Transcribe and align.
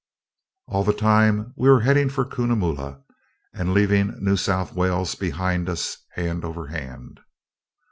All 0.65 0.83
the 0.83 0.93
time 0.95 1.53
we 1.55 1.69
were 1.69 1.81
heading 1.81 2.09
for 2.09 2.25
Cunnamulla, 2.25 3.03
and 3.53 3.71
leaving 3.71 4.15
New 4.19 4.35
South 4.35 4.73
Wales 4.73 5.13
behind 5.13 5.69
us 5.69 5.97
hand 6.15 6.43
over 6.43 6.65
hand. 6.69 7.19